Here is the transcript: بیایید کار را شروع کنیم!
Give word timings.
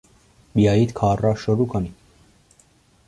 بیایید 0.55 0.93
کار 0.93 1.19
را 1.19 1.35
شروع 1.35 1.67
کنیم! 1.67 1.95